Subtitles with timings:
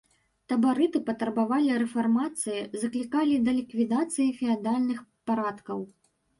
[0.51, 5.79] Табарыты патрабавалі рэфармацыі, заклікалі да ліквідацыі феадальных парадкаў.